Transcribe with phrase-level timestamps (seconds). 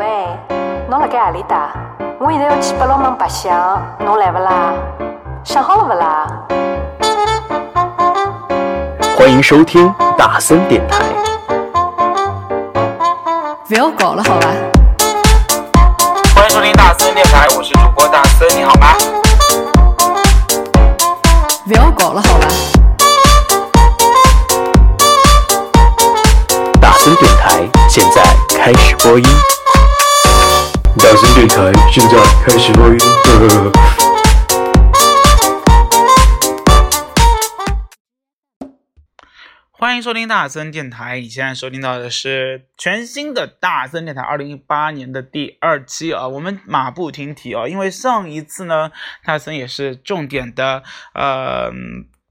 [0.00, 0.06] 喂，
[0.88, 1.68] 侬辣盖何里搭？
[2.18, 4.72] 我现在要去八龙门白相，侬来不啦？
[5.44, 6.26] 想好了不啦？
[9.14, 11.04] 欢迎收听大森电台。
[13.68, 14.48] 不要搞了，好吧？
[16.34, 18.86] 欢迎收听大森电台，我是主播大森，你好吗？
[21.68, 22.46] 不要搞了，好吧？
[26.80, 28.22] 大森电台现在
[28.56, 29.26] 开始播音。
[31.10, 32.96] 大森电台现在开始播音。
[33.00, 33.72] 呵呵呵
[39.72, 48.92] 欢迎收听大森电台，你现在收听到的是全新的大森电台二零一八年的第二期啊，我们马不停蹄啊，因为上一次呢，
[49.24, 50.84] 大森也是重点的
[51.14, 51.72] 呃。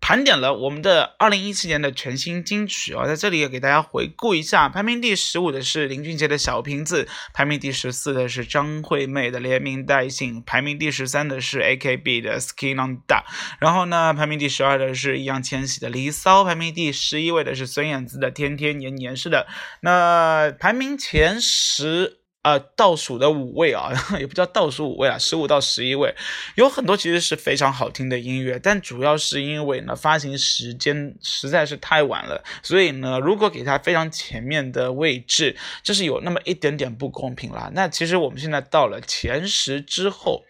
[0.09, 13.21] 盘点了我们的二零一七年的全新金曲啊，在这里也给大家回顾一下，排名第十五的是林俊杰的小瓶子，排名第十四的是张惠妹的连名带姓，排名第十三的是 AKB 的 Skin on Da，
[13.59, 19.45] 然后呢，排名第十二的是易烊千玺的离骚，排名第十一位的是孙燕姿的天天年年，是的，
[19.81, 22.18] 那排名前十。
[22.41, 26.15] 呃，倒数的五位啊， 也不叫倒数五位啊，十五到十一位，
[26.55, 37.69] 有很多其实是非常好听的音乐，但主要是因为呢，发行时间实在是太晚了，所以呢，如果给它非常前面的位置，就是有那么一点点不公平啦。
[37.73, 40.43] 那其实我们现在到了前十之后，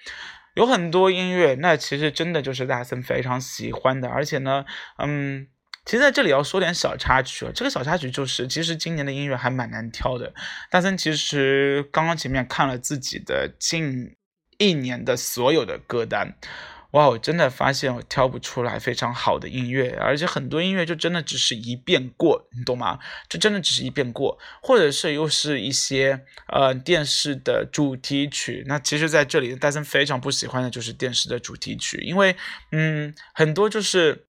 [0.53, 4.65] 有很多音乐，那其实真的就是大森非常喜欢的，而且呢，
[4.99, 5.47] 嗯。
[5.89, 10.31] 其实在这里要说点小插曲啊，这个小插曲就是，其实今年的音乐还蛮难挑的。
[10.69, 14.15] 大森其实刚刚前面看了自己的近
[14.59, 16.35] 一年的所有的歌单，
[16.91, 22.99] 哇，我真的发现我挑不出来非常好的音乐，而且很多音乐就真的只是一遍过，你懂吗？
[23.27, 26.23] 就真的只是一遍过，或者是又是一些
[26.53, 28.63] 呃电视的主题曲。
[28.67, 32.35] 那其实在这里，大森非常不喜欢的就是电视的主题曲，因为
[32.71, 34.27] 嗯，很多就是。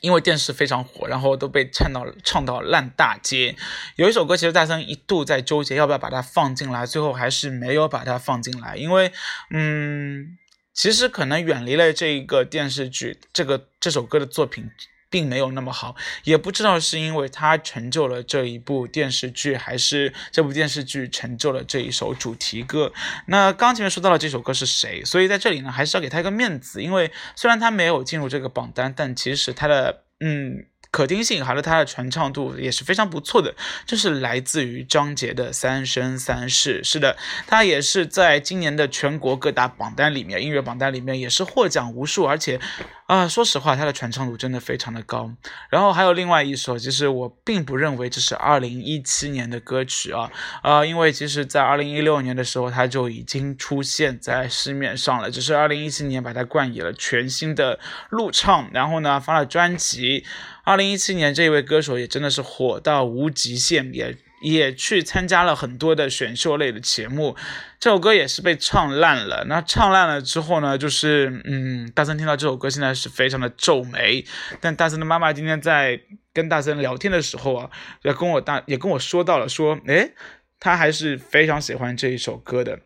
[0.00, 3.56] 因为电视非常火，然后都被唱到唱到烂大街。
[3.96, 8.76] 有一首歌，其实大森一度在纠结要不要把它放进来，最后还是没有把它放进来。
[8.76, 9.12] 因为，
[9.50, 10.38] 嗯，
[10.72, 14.70] 其实可能远离了这一个电视剧，这个这首歌的作品
[15.10, 15.94] 并没有那么好。
[16.24, 22.92] 也不知道是因为他成就了这一部电视剧，还是这部电视剧成就了这一首主题歌。
[23.26, 26.82] 那刚前面说到了这首歌是谁，所以在这里呢，还是要给他一个面子。
[26.82, 30.04] 因为虽然他没有进入这个榜单，但其实他的。
[30.22, 33.54] 嗯，可听性还是它的传唱度也是非常不错的，
[33.86, 36.80] 就是来自于张杰的《三生三世》。
[36.84, 42.60] 是的，他也是在今年的全国各大榜单里面，音乐榜单里面也是获奖无数，而且。
[43.06, 45.32] 啊，说实话，它的传唱度真的非常的高。
[45.68, 50.30] 然后还有另外一首，其实我并不认为这是二零一七年的歌曲啊，
[50.62, 57.80] 啊，因为其实在二零一六年的时候，它就已经出现在市面上了，只是二零一七年把它冠以了全新的
[58.10, 60.24] 录唱，然后呢发了专辑。
[60.70, 64.16] 二零一七年这一位歌手也真的是火到无极限，也。
[64.42, 67.36] 也去参加了很多的选秀类的节目，
[67.78, 69.44] 这首歌也是被唱烂了。
[69.46, 74.24] 那唱烂了之后呢，就是嗯，大森听到这首歌现在是非常的皱眉。
[74.58, 76.00] 但大森的妈妈今天在
[76.32, 77.70] 跟大森聊天的时候啊，
[78.00, 80.14] 也跟我大也跟我说到了，说诶，
[80.58, 82.80] 他还是非常喜欢这一首歌的。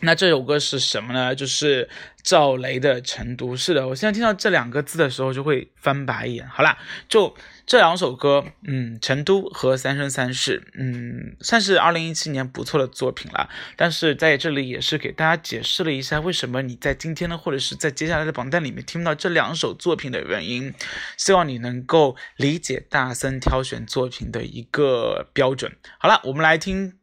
[0.00, 1.34] 那这首歌是什么呢？
[1.34, 1.88] 就是
[2.22, 3.54] 赵雷的《成都》。
[3.56, 6.46] 是的，我现在听到这两个字的时候就会翻白眼。
[6.46, 6.78] 好啦，
[7.08, 7.34] 就
[7.66, 13.50] 这两首歌，嗯，《成都》和《三生三世》，嗯，算是二零一七年不错的作品了。
[13.74, 20.72] 但是在这里也是给大家解释了一下，为什么你在今天呢，或者是在接下来的榜单里面听不到这两首作品的原因。
[21.16, 25.72] 希望你能够理解大森挑选作品的一个标准。
[25.98, 26.94] 好了，我们来听。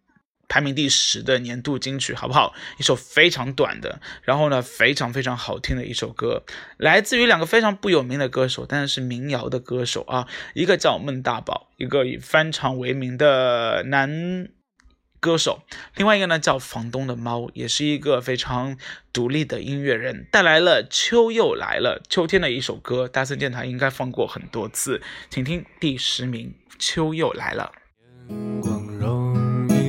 [0.48, 2.54] 排名第十的年度金曲，好不好？
[2.78, 6.44] 一首非常短的，然后呢，非常非常好听的一首歌，
[6.78, 14.48] 来自于两个非常不有名的歌手，但是是民谣的歌手啊，一个叫孟大宝，一个以翻唱为名的男
[15.20, 15.64] 歌手，
[15.96, 18.78] 另外一个呢叫房东的猫，也是一个非常
[19.12, 27.72] 独立的音乐人，带来了《秋又来了》，秋天的一首歌，大森电台应该放过很多次，请听第十名，《秋又来了》。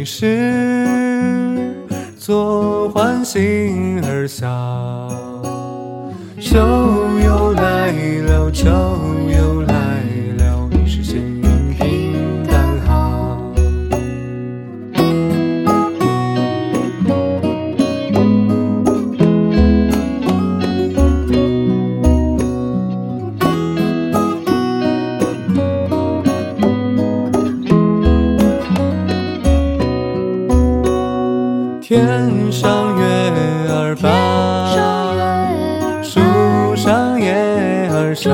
[0.07, 1.75] 是
[2.17, 4.47] 做唤醒而笑，
[6.41, 6.61] 秋
[7.25, 7.91] 又来
[8.23, 8.71] 了，秋
[9.29, 9.76] 又来。
[31.89, 33.05] 天上月
[33.71, 34.11] 儿上，
[34.75, 36.19] 月儿树
[36.75, 37.33] 上叶
[37.93, 38.29] 儿沙，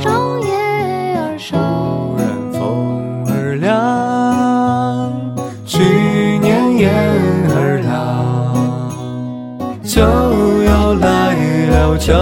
[0.00, 0.48] 上叶
[1.18, 5.12] 儿上，忽然风儿凉，
[5.66, 5.78] 去
[6.38, 6.90] 年燕
[7.54, 7.92] 儿大，
[9.84, 11.34] 秋又来
[11.68, 12.14] 了，秋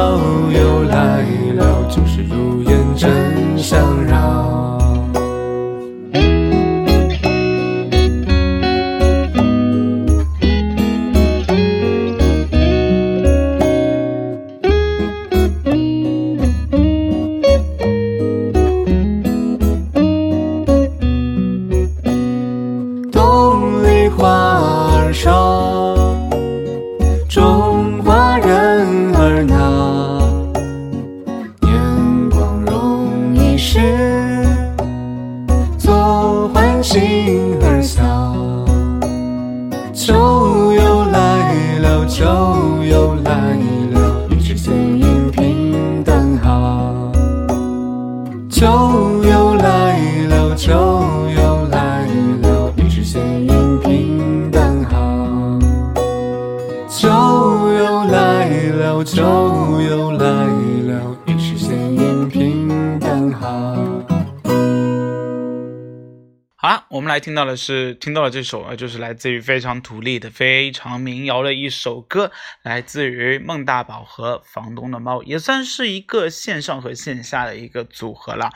[67.15, 72.33] 来听到的是听到了这首啊，就是来自于非常独立的、非常民谣的一首歌，
[72.63, 78.51] 来自于孟大宝和房东的猫，也算是一个线上和线下的一个组合了。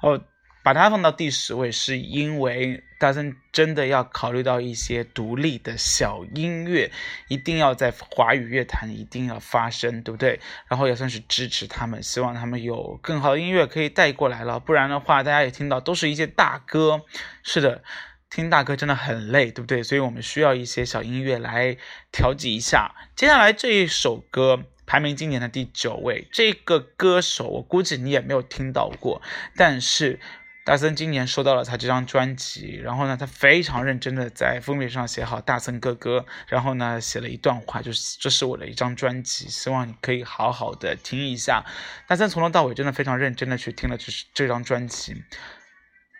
[0.00, 0.22] 哦，
[0.64, 6.90] 把它放到第十位，是因为大森真的要考虑到一些独立的小音乐，
[7.28, 10.40] 一定要在华语乐坛一定要发声，对不对？
[10.66, 17.02] 然后也算是支持他们，希望他们有更好的音乐可以带过来了，不然的话，大家也听到都是一些大歌，
[17.44, 17.84] 是的。
[18.30, 19.80] 听大歌真的很累，对不对？
[19.80, 21.76] 所以我们需要一些小音乐来
[22.10, 22.92] 调剂一下。
[23.14, 29.22] 接下来这一首歌排名今年的第九位，这个歌手我估计你也没有听到过，
[29.54, 30.18] 但是
[30.64, 41.66] 大森今年收到了他这张专辑，然后呢，他非常认真的在封面上写好大森哥哥，然后呢写了一段话，就是这是我的一张专辑，希望你可以好好的听一下。
[42.08, 45.22] 大森从头到尾真的非常认真的去听了这这张专辑。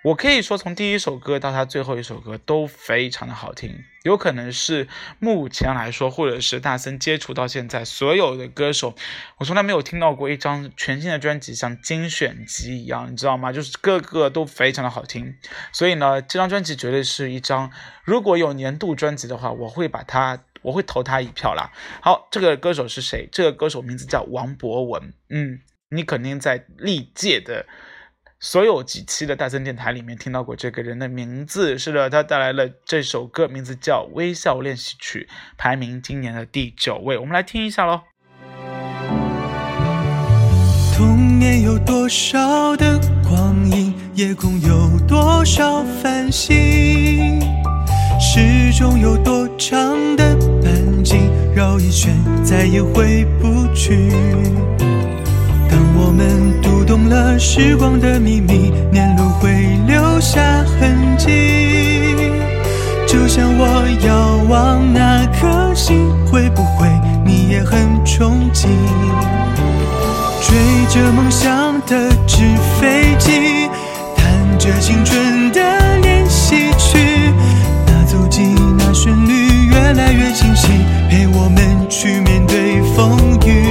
[0.04, 4.86] 我可以说，从第一首歌到他最后一首歌都非常的好听，有可能是
[5.18, 8.94] 目前来说，或者是大森接触到现在所有的歌手，
[9.38, 13.50] 我从来没有听到过一张全新的专辑像精选集一样，你知道吗？
[13.50, 15.36] 就是个个都非常的好听，
[15.72, 17.70] 所以呢，这张专辑绝对是一张，
[18.04, 21.72] 如果有年度专辑的话，我会把它，我会投他一票啦。
[22.02, 23.26] 好，这个歌手是谁？
[23.32, 27.64] 这个歌手名字叫王博文，嗯，你肯定在历届的。
[28.44, 35.26] 所有几期的大森电台里面听到过这个人的名字，是的，他带来了这首歌，名字叫《微笑练习曲》，
[35.56, 37.16] 排名今年的第九位。
[37.16, 38.02] 我们来听一下喽。
[40.94, 47.40] 童年有多少的光阴，夜空有多少繁星，
[48.20, 52.14] 时钟有多长的半径，绕一圈
[52.44, 54.12] 再也回不去。
[57.46, 59.52] 时光的秘密，年轮会
[59.86, 61.28] 留下痕迹。
[63.06, 66.88] 就像我遥望那颗星，会不会
[67.22, 68.66] 你也很憧憬？
[70.40, 70.56] 追
[70.88, 72.42] 着梦想的纸
[72.80, 73.68] 飞机，
[74.16, 75.60] 弹着青春的
[75.98, 76.98] 练习曲，
[77.86, 78.40] 那足迹
[78.78, 80.68] 那旋律越来越清晰，
[81.10, 83.64] 陪我们去面对风雨。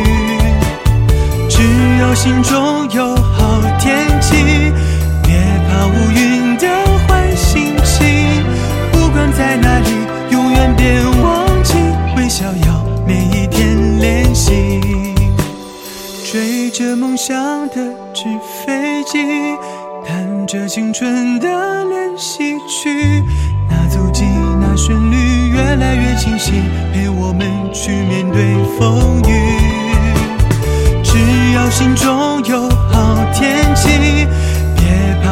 [1.49, 1.61] 只
[2.01, 3.15] 要心中有
[3.83, 4.71] 天气，
[5.23, 5.35] 别
[5.67, 6.67] 怕乌云的
[7.05, 8.41] 坏心情。
[8.93, 9.89] 不管在哪里，
[10.31, 11.73] 永远别忘记
[12.15, 14.79] 微笑，要每一天练习。
[16.31, 17.35] 追着梦想
[17.67, 17.75] 的
[18.13, 18.23] 纸
[18.65, 19.19] 飞机，
[20.07, 21.49] 弹着青春的
[21.83, 23.21] 练习曲，
[23.69, 24.23] 那足迹
[24.61, 26.53] 那旋律越来越清晰，
[26.93, 29.59] 陪我们去面对风雨。
[31.03, 31.19] 只
[31.53, 32.32] 要心中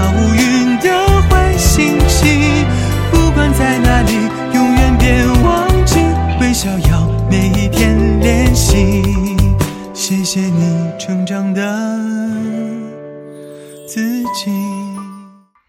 [0.02, 0.90] 把乌云的
[1.30, 2.66] 坏心情。
[3.12, 4.14] 不管在哪里，
[4.56, 6.00] 永远别忘记
[6.40, 9.04] 微笑，要每一天练习。
[9.94, 11.62] 谢谢你成长的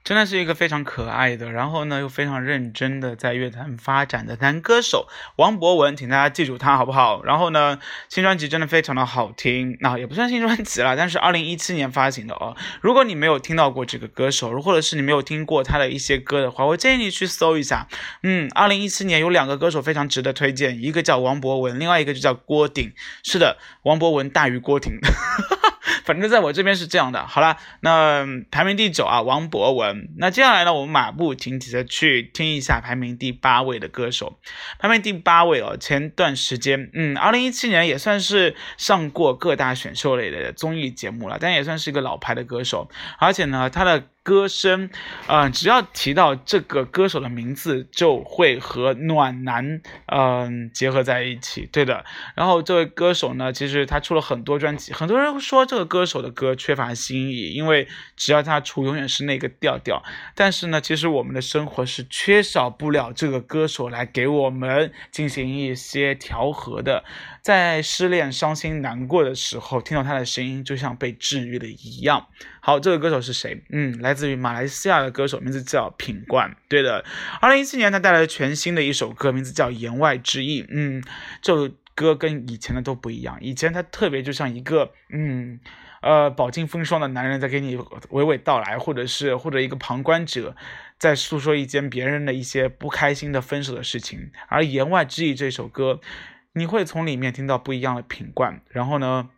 [0.05, 7.23] 真的是一个非常可爱的，然后呢又非常认真的在乐坛发展的男歌手王博文，请大家记住他好不好？
[7.23, 7.79] 然后呢，
[8.09, 12.57] 新专辑真的非常的好听，那也不算新专辑了，但是二零一七年发行的哦。
[12.81, 17.87] 如果你没有听到过这个歌手，或者是你没有听过他的一些歌的话，我建议你去搜一下。
[18.23, 22.93] 嗯，二零一七年有两个歌手非常值得推荐，一个叫王博文，另外一个就叫郭顶。
[23.23, 24.99] 是的，王博文大于郭顶。
[26.05, 27.27] 反正在我这边是这样的。
[27.27, 30.09] 好了，那排名第九啊，王博文。
[30.19, 34.39] 那接下来呢，我们马不停蹄的去听一下排名第八位的歌手。
[34.79, 42.89] 排名第八位哦，前段时间，嗯，二零一七年也算是上过各大选秀类的综艺节目了，但也算是一个老牌的歌手。
[43.19, 44.05] 而且呢，他的。
[44.23, 44.88] 歌声，
[45.26, 51.69] 呃，只要提到这个歌手的名字，就会和暖男，嗯，结合在一起。
[51.73, 52.05] 对的。
[52.37, 60.02] 然后这位歌手呢，其实他出了很多专辑，很多人说这个歌手的歌缺乏新意，因为只要他出，永远是那个调调。
[60.35, 67.05] 但是呢，其实我们的生活是缺少不了这个歌手来给我们进行一些调和的。
[67.43, 72.29] 在失恋、伤心、难过的时候，听到他的声音，就像被治愈了一样。
[72.61, 73.65] 好，这个歌手是谁？
[73.71, 76.57] 嗯，来自于马来西亚的歌手，名字叫品冠。
[76.69, 77.05] 对的，
[77.41, 80.63] 二零一七年他带来了全新的一首歌，名字叫《言外之意》。
[80.71, 81.03] 嗯，
[81.41, 83.37] 这首歌跟以前的都不一样。
[83.41, 85.59] 以前他特别就像一个嗯
[86.01, 90.55] 呃饱经风霜的男人在给你娓娓道来，或者是或者一个旁观者
[90.97, 94.31] 在诉说一件别人的一些不开心的分手的事情。
[94.47, 96.01] 而《言外之意》这首歌。
[96.55, 99.31] 你会从里面听到不一样的品冠，然后呢，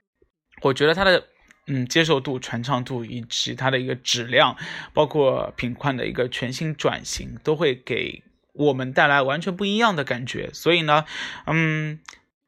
[0.62, 1.24] 我觉得它的
[1.66, 4.56] 嗯接受度、传唱度以及它的一个质量，
[4.92, 10.50] 包括品冠的一个全新转型，都会给我们带来完全不一样的感觉。
[10.52, 11.04] 所以呢，
[11.46, 12.00] 嗯，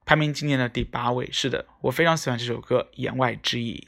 [0.04, 3.86] 排名今年的第八位，是的，我非常喜欢这首歌《言外之意》。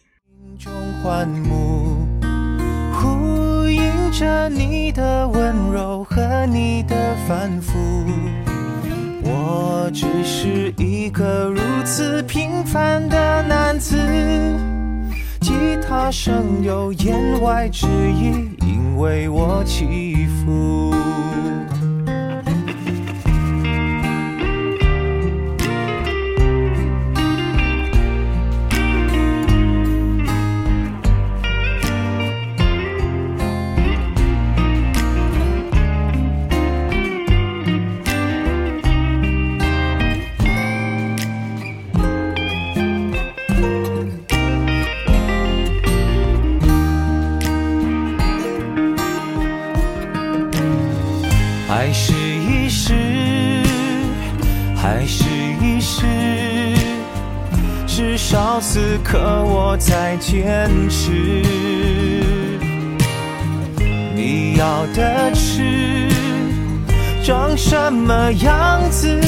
[3.01, 7.75] 呼应着你的温柔和你的反复。
[10.31, 13.97] 是一个如此平凡的男子，
[15.41, 15.51] 吉
[15.83, 20.95] 他声有言外之意，因为我起伏。
[55.81, 56.07] 是，
[57.87, 61.11] 至少此刻我在坚持，
[64.15, 66.09] 你要的痴
[67.25, 69.21] 长什么样子？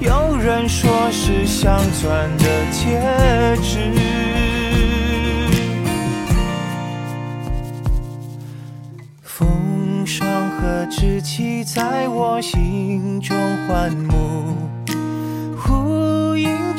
[0.00, 3.00] 有人说是镶钻的戒
[3.62, 3.78] 指，
[9.22, 13.34] 风霜和稚气在我心中
[13.66, 14.68] 幻幕。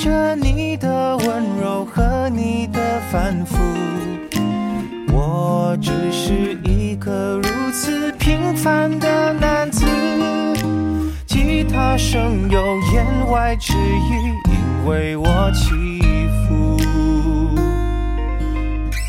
[0.06, 3.58] 着你的温柔和你的反复，
[5.12, 9.84] 我只是一个如此平凡的男子。
[11.26, 12.62] 吉他声有
[12.94, 14.12] 言外之意，
[14.52, 15.72] 因为我起
[16.46, 16.78] 伏。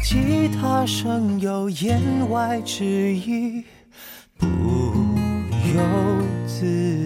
[0.03, 2.01] 吉他声有言
[2.31, 3.63] 外之意，
[4.39, 5.83] 不由
[6.47, 7.06] 自。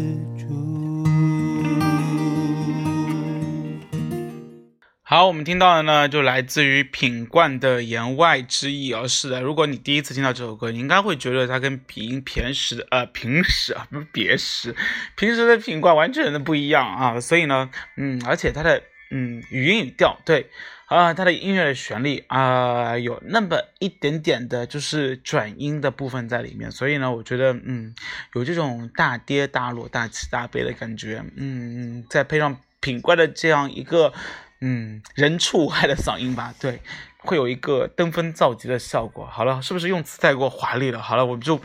[5.10, 9.08] 好，我们听到的呢，就来自于品冠的言外之意哦。
[9.08, 14.72] 是的，如果你第一次听到这首歌，你应该会觉得它跟平平时呃平时啊不是别时
[15.16, 17.18] 平时的品冠完全的不一样啊。
[17.20, 20.48] 所以呢，嗯，而且它的嗯语音语调对
[20.86, 26.70] 啊，它的音乐的旋律啊有那么一点点的就是转音的部分在里面。
[26.70, 27.92] 所以呢，我觉得嗯
[28.34, 31.24] 有这种大跌大落、大起大悲的感觉。
[31.34, 34.12] 嗯，再配上品冠的这样一个。
[34.60, 36.82] 嗯，人畜无害的嗓音吧，对，
[37.18, 39.26] 会有一个登峰造极的效果。
[39.26, 41.00] 好了，是不是用词太过华丽了？
[41.00, 41.58] 好了，我们就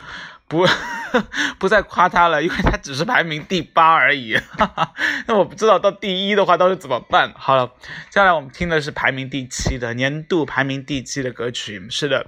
[0.47, 0.65] 不
[1.59, 4.39] 不再夸他了，因为他只是排名第八而已。
[5.27, 7.33] 那我不知道到第一的话，到底怎么办？
[7.35, 7.67] 好了，
[8.09, 11.85] 接下来我们听的是排名第七的年度排名第七的歌曲。
[11.89, 12.27] 是的，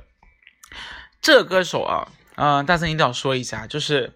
[1.22, 4.14] 这歌手啊，嗯，大森一定要说一下，就是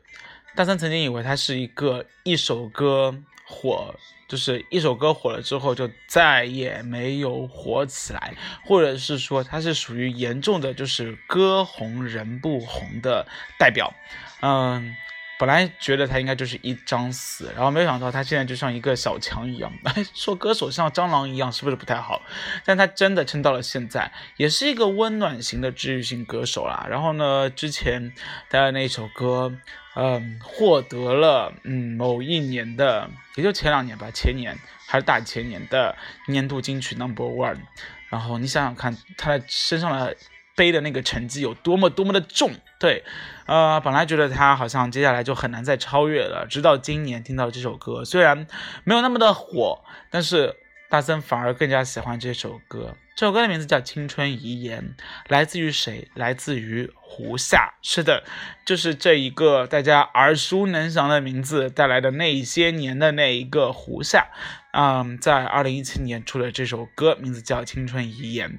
[0.55, 3.15] 大森曾经以为他是一个一首歌
[3.46, 3.96] 火，
[4.32, 8.34] 就是一首歌火了之后就再也没有火起来，
[8.64, 13.28] 或者是说他是属于严重的就是歌红人不红的
[13.60, 13.94] 代表。
[14.40, 14.96] 嗯，
[15.38, 19.70] 本来觉得他应该就是一张死，然后没想到他现在就像一个小强一样。
[20.16, 22.22] 说歌手像蟑螂一样是不是不太好？
[22.64, 26.88] 但他真的撑到了现在，也是一个温暖型的治愈型歌手啦。
[26.90, 28.14] 然后呢，之前
[28.50, 29.58] 他的那首歌。
[29.95, 34.57] 嗯，获得了嗯某一年的，也就前两年吧，前年
[34.88, 35.95] 还是大前年的
[36.27, 37.57] 年度金曲 Number One。
[38.10, 40.15] 然后你想想看，他身上的
[40.55, 42.51] 背的那个成绩有多么多么的重。
[42.79, 43.03] 对，
[43.45, 48.48] 呃，本来觉得他好像接下来就很难再超越了，直到今年听到这首歌，虽然
[48.83, 50.55] 没有那么的火，但是
[50.89, 52.95] 大森反而更加喜欢这首歌。
[53.22, 54.96] 这首歌的名字叫《青春遗言》，
[55.28, 56.10] 来自于谁？
[56.16, 56.92] 来自于。
[57.00, 58.24] 胡夏是的，
[58.66, 64.30] 就是这一个大家耳熟能详的名字带来的那些年的那一个胡夏，
[64.72, 68.50] 嗯，在二零一七年出了这首歌，名字叫《青春遗言》，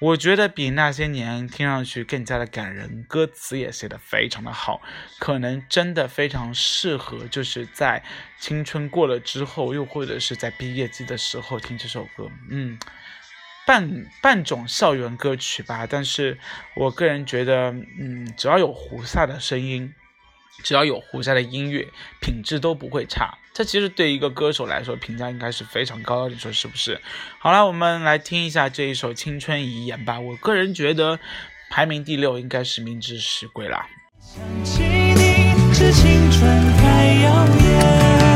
[0.00, 4.82] 我觉得比那些年听上去更加的感人，歌词也写得非常的好，
[5.18, 8.04] 可能真的非常适合就是在
[8.38, 12.78] 青春过了之后，又或者是在毕业季的时候听这首歌，嗯。
[13.66, 16.38] 半半种校园歌曲吧，但是
[16.76, 19.92] 我个人觉得，嗯，只要有胡夏的声音，
[20.62, 21.88] 只要有胡夏的音乐，
[22.20, 23.38] 品质都不会差。
[23.52, 27.00] 这其实对一个歌手来说，评价应该是非常高的，你说是不是？
[27.38, 30.18] 好了，我们来听一下这一首《青春遗言》吧。
[30.18, 31.18] 我个人觉得，
[31.70, 33.86] 排名第六应该是名至实归啦。
[34.20, 38.33] 想起你是青春太耀眼。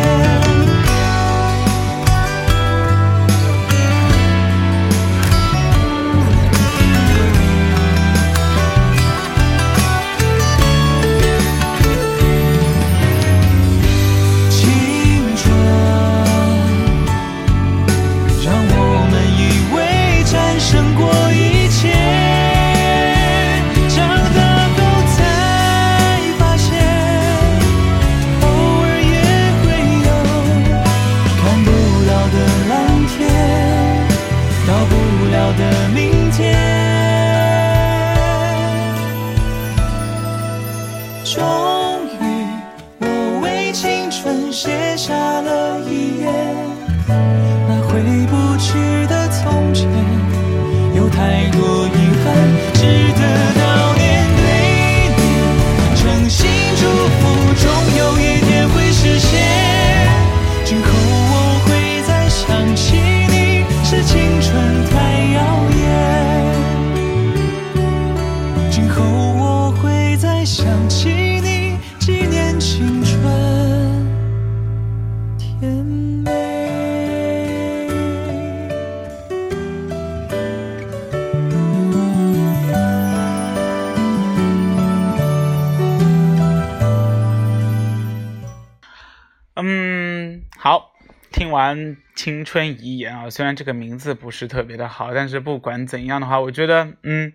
[91.48, 97.32] 听完青春遗言啊，虽然这个名字不是特别的好，但是不管怎样的话，我觉得，嗯。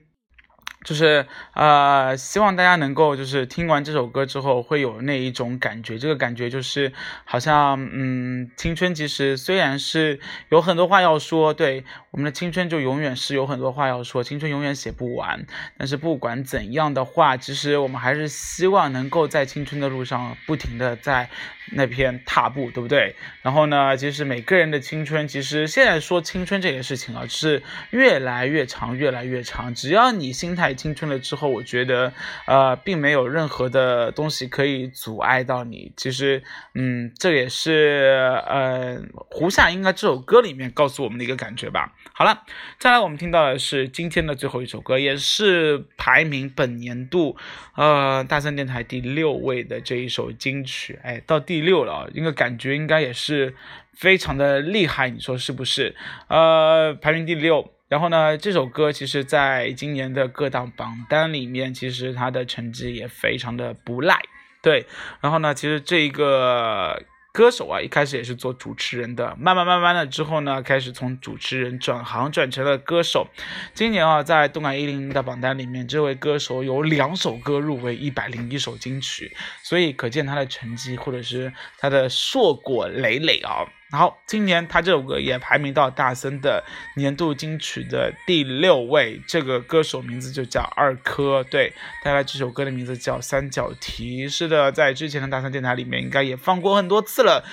[0.85, 6.91] 就是呃，希望大家能够就是听完这首歌之后会有那一种感觉，这个感觉就是
[7.23, 15.45] 好像嗯，青春其实虽然是有很多话要说，对我们的青春就永远是有很多话要说，青春永远写不完。
[15.77, 21.29] 但是不管怎样的话，其实我们还是希望能够在青春的路上不停的在
[21.71, 23.15] 那片踏步，对不对？
[23.41, 29.73] 然后呢，其实每个人的青春，其实现在说青春这件事情啊，是越来越长，越来越长。
[29.73, 30.71] 只要你心态。
[30.83, 32.11] 青春了之后，我觉得，
[32.45, 35.93] 呃，并没有任何的东西可以阻碍到你。
[35.95, 41.93] 其实，嗯，这也是呃，胡夏应该这首歌里面告诉我们的一个感觉吧。
[42.11, 42.43] 好了，
[42.77, 47.35] 再来我们听到的是今天的最后一首歌，也是排名本年度
[47.75, 50.99] 呃大三电台第六位的这一首金曲。
[51.03, 53.55] 哎，到第六了，应该感觉应该也是
[53.93, 55.95] 非常的厉害，你说是不是？
[56.27, 57.73] 呃，排名第六。
[57.89, 64.19] 然后呢，这首歌其实在今年的各大榜单里面，其实它的成绩也非常的不赖。
[64.63, 64.87] 对，
[65.21, 73.27] 然后呢，其实这一个歌手啊，一开始也是做主持人的，慢慢慢慢的之后呢，开始从主持人转行转成了歌手。
[73.73, 83.65] 今年啊，在动感一零的榜单里面，这位歌手有两首歌入围一百零一首金曲，所以可见他的成绩或者是他的硕果累累啊。
[83.95, 86.63] 好，今年他这首歌也排名到大森的
[86.95, 89.21] 年度金曲的第六位。
[89.27, 91.71] 这个歌手名字就叫二珂，对，
[92.03, 94.27] 带来这首歌的名字叫《三角题》。
[94.29, 97.45] 是的，在之前的大森电台里面应该也放过很多次了。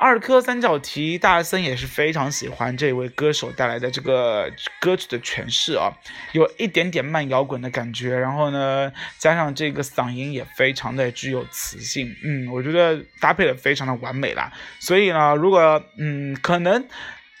[0.00, 4.48] 二颗三角题，大森也是非常喜欢这位歌手带来的这个
[4.80, 5.92] 歌曲的诠释啊，
[6.32, 14.52] 有一点点慢摇滚的感觉，然后呢，加上这个嗓音也非常的具有磁性，嗯，我觉得搭配的非常的完美啦。
[14.78, 16.86] 所以呢，如果嗯，可能。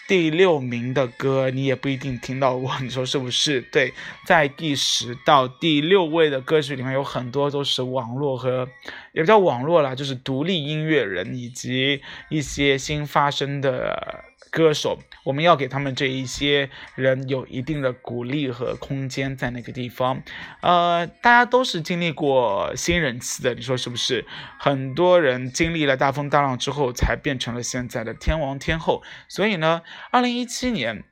[0.08, 3.60] 第六名的歌你也不一定听到过，你说是不是？
[3.70, 3.92] 对，
[4.24, 8.66] 在第十到第六位的歌曲里面有很多都是网络和
[9.12, 14.24] 也不叫网络啦，就是独立音乐人以及一些新发生的。
[14.50, 20.22] 歌手，我们要给他们这一些人有一定的鼓励和空间在那个地方。
[20.62, 24.24] 呃，大家都是经历过新人期的，你说是不是？
[24.58, 29.02] 很多人经历了大风大浪之后，才变成了现在的天王天后。
[29.28, 31.04] 所以呢，二零一七年，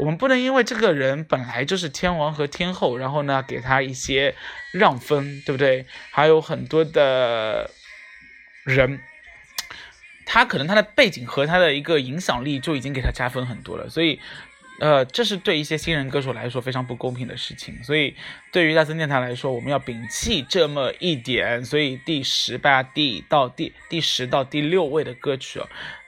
[0.00, 4.34] 我们不能因为这个人本来就是天王和天后，然后呢给他一些
[4.72, 5.86] 让分，对不对？
[6.10, 7.70] 还有很多的
[8.64, 9.00] 人。
[10.26, 14.18] 他可能他的背景和他的一个影响力就已经给他加分很多了，所以，
[14.80, 17.82] 呃，这是对一些新人歌手来说非常不公平的事情。
[17.84, 18.14] 所以，
[18.50, 21.64] 对于大森电台来说，我们要摒弃这么一点。
[21.64, 25.60] 所以，第十八、第到第第十到第六位的歌曲。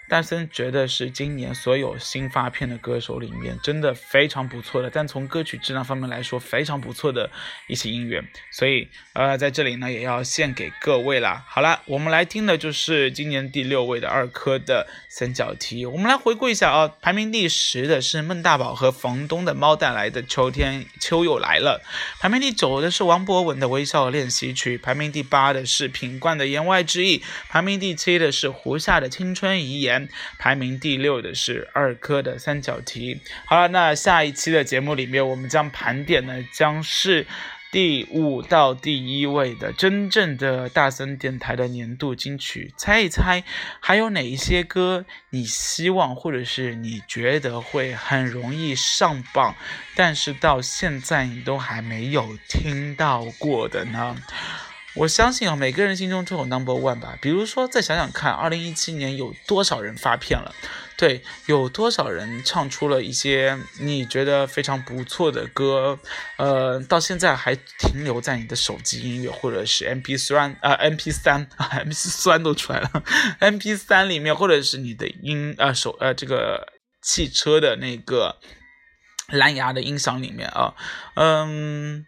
[0.08, 7.28] 大森觉得是今年所有新发片的歌手里面真的非常不错的，但从歌曲质量方面来说非常不错的
[7.66, 11.44] 一些音乐，所以呃在这里呢也要献给各位啦。
[11.48, 15.84] 好了，我们来听的就是今年第六位的二科的三角题。
[15.84, 21.82] 我们来回顾一下啊，排名第十的是孟大宝和房东的猫带来的秋天秋又来了，
[22.20, 29.95] 排名第九的是王博文的微笑练习曲，排名第八的是品冠的言外之意，排名第七的是胡夏的青春遗言。
[30.38, 33.20] 排名第六的是二科的三角题。
[33.44, 37.26] 好了，那下一期的节目里面，我们将盘点呢，将是
[37.72, 42.72] 第五到第一位的真正的大森电台的年度金曲。
[42.78, 43.44] 猜一猜，
[43.80, 49.54] 还有哪一些歌你希望或者是你觉得会很容易上榜，
[49.94, 54.16] 但是到现在你都还没有听到过的呢？
[54.96, 57.18] 我相信啊，每个人心中都有 number one 吧。
[57.20, 60.54] 比如说，再想想看，二零一七年有多少人发片了？
[60.96, 65.98] 对，有多少人唱出了一些你觉得非常不错的歌？
[66.38, 71.46] 呃，到现在还停留在你的手机音乐或者是 MP 三啊，MP 三，
[71.84, 72.90] MP 三都出来了，
[73.40, 78.36] MP 三里面或者是你的音啊手呃这个汽车的那个
[79.28, 80.74] 蓝牙的音响里面啊，
[81.16, 82.06] 嗯。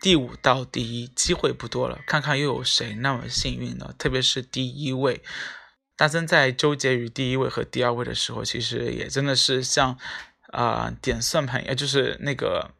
[0.00, 3.94] 第五到第一机会不多了，看看又有谁那么幸运呢？
[3.98, 5.22] 特别是第一位，
[5.94, 9.98] 大森在纠结于第一位和第二位的时候，其实也真的是像
[10.48, 12.70] 啊点算盘，也就是那个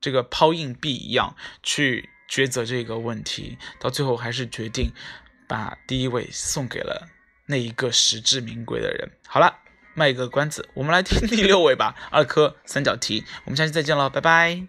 [0.00, 4.90] 这个抛硬币一样去抉择这个问题，到最后还是决定
[5.46, 7.08] 把第一位送给了
[7.46, 9.10] 那一个实至名归的人。
[9.26, 9.58] 好了，
[9.92, 14.66] 卖一个关子，我们来听第六位吧，二颗三角题，我们下期再见了，拜拜。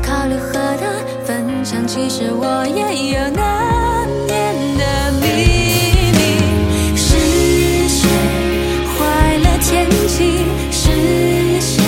[0.00, 0.86] 考虑和他
[1.24, 5.26] 分享，其实我也有难言的秘
[6.12, 6.20] 密。
[6.96, 7.06] 是
[7.88, 8.08] 谁
[8.94, 8.98] 坏
[9.38, 10.44] 了天气？
[10.70, 10.80] 是
[11.60, 11.82] 谁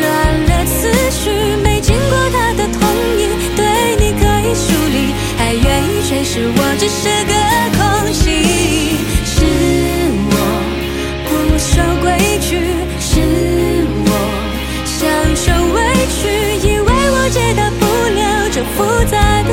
[0.00, 0.02] 乱
[0.46, 1.30] 了思绪？
[1.62, 2.80] 没经过他的同
[3.18, 3.60] 意，对
[3.98, 7.45] 你可以疏离，还愿意诠释我只是个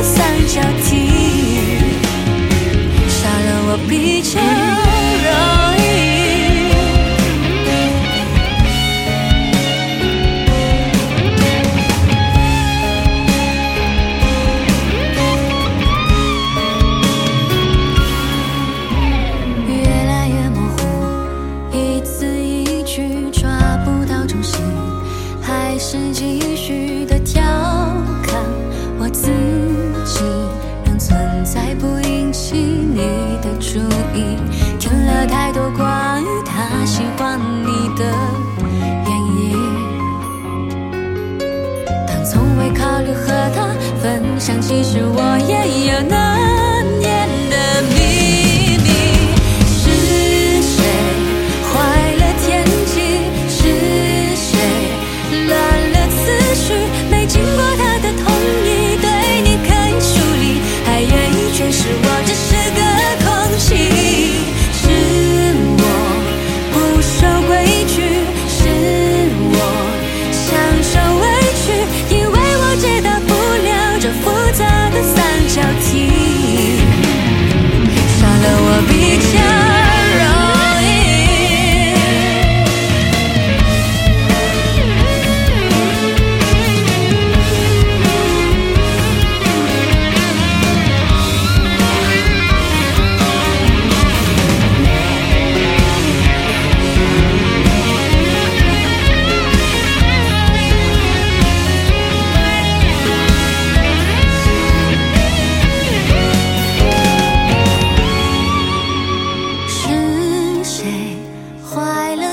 [0.04, 1.13] 三角题。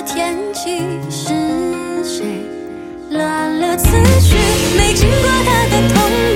[0.03, 0.79] 天气
[1.11, 1.29] 是
[2.03, 2.25] 谁
[3.11, 3.87] 乱了次
[4.21, 4.35] 序？
[4.77, 6.30] 没经过他的同意。